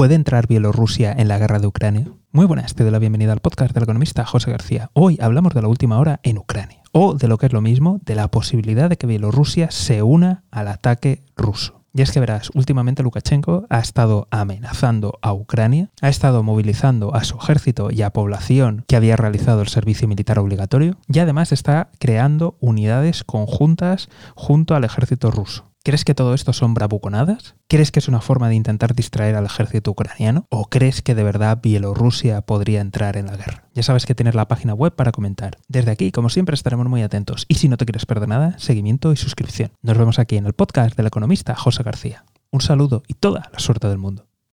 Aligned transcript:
¿Puede 0.00 0.14
entrar 0.14 0.46
Bielorrusia 0.46 1.12
en 1.12 1.28
la 1.28 1.36
guerra 1.36 1.58
de 1.58 1.66
Ucrania? 1.66 2.10
Muy 2.32 2.46
buenas, 2.46 2.74
te 2.74 2.84
doy 2.84 2.90
la 2.90 2.98
bienvenida 2.98 3.32
al 3.32 3.40
podcast 3.40 3.74
del 3.74 3.82
economista 3.82 4.24
José 4.24 4.50
García. 4.50 4.88
Hoy 4.94 5.18
hablamos 5.20 5.52
de 5.52 5.60
la 5.60 5.68
última 5.68 5.98
hora 5.98 6.20
en 6.22 6.38
Ucrania, 6.38 6.80
o 6.92 7.12
de 7.12 7.28
lo 7.28 7.36
que 7.36 7.44
es 7.44 7.52
lo 7.52 7.60
mismo, 7.60 8.00
de 8.06 8.14
la 8.14 8.28
posibilidad 8.28 8.88
de 8.88 8.96
que 8.96 9.06
Bielorrusia 9.06 9.70
se 9.70 10.02
una 10.02 10.42
al 10.50 10.68
ataque 10.68 11.22
ruso. 11.36 11.82
Y 11.92 12.00
es 12.00 12.12
que 12.12 12.20
verás, 12.20 12.48
últimamente 12.54 13.02
Lukashenko 13.02 13.66
ha 13.68 13.78
estado 13.78 14.26
amenazando 14.30 15.18
a 15.20 15.34
Ucrania, 15.34 15.90
ha 16.00 16.08
estado 16.08 16.42
movilizando 16.42 17.14
a 17.14 17.22
su 17.22 17.36
ejército 17.36 17.90
y 17.90 18.00
a 18.00 18.08
población 18.08 18.86
que 18.88 18.96
había 18.96 19.16
realizado 19.16 19.60
el 19.60 19.68
servicio 19.68 20.08
militar 20.08 20.38
obligatorio, 20.38 20.96
y 21.12 21.18
además 21.18 21.52
está 21.52 21.90
creando 21.98 22.56
unidades 22.60 23.22
conjuntas 23.22 24.08
junto 24.34 24.74
al 24.74 24.84
ejército 24.84 25.30
ruso. 25.30 25.69
¿Crees 25.82 26.04
que 26.04 26.14
todo 26.14 26.34
esto 26.34 26.52
son 26.52 26.74
bravuconadas? 26.74 27.54
¿Crees 27.66 27.90
que 27.90 28.00
es 28.00 28.08
una 28.08 28.20
forma 28.20 28.50
de 28.50 28.54
intentar 28.54 28.94
distraer 28.94 29.34
al 29.34 29.46
ejército 29.46 29.90
ucraniano? 29.92 30.44
¿O 30.50 30.68
crees 30.68 31.00
que 31.00 31.14
de 31.14 31.24
verdad 31.24 31.60
Bielorrusia 31.62 32.42
podría 32.42 32.82
entrar 32.82 33.16
en 33.16 33.28
la 33.28 33.36
guerra? 33.36 33.64
Ya 33.72 33.82
sabes 33.82 34.04
que 34.04 34.14
tienes 34.14 34.34
la 34.34 34.46
página 34.46 34.74
web 34.74 34.94
para 34.94 35.10
comentar. 35.10 35.56
Desde 35.68 35.90
aquí, 35.90 36.12
como 36.12 36.28
siempre, 36.28 36.52
estaremos 36.52 36.86
muy 36.86 37.02
atentos. 37.02 37.46
Y 37.48 37.54
si 37.54 37.70
no 37.70 37.78
te 37.78 37.86
quieres 37.86 38.04
perder 38.04 38.28
nada, 38.28 38.58
seguimiento 38.58 39.10
y 39.10 39.16
suscripción. 39.16 39.72
Nos 39.80 39.96
vemos 39.96 40.18
aquí 40.18 40.36
en 40.36 40.44
el 40.44 40.52
podcast 40.52 40.98
del 40.98 41.06
economista 41.06 41.54
José 41.54 41.82
García. 41.82 42.26
Un 42.50 42.60
saludo 42.60 43.02
y 43.08 43.14
toda 43.14 43.48
la 43.50 43.58
suerte 43.58 43.88
del 43.88 43.96
mundo. 43.96 44.29